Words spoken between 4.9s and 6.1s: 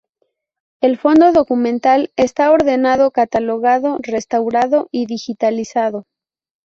y digitalizado.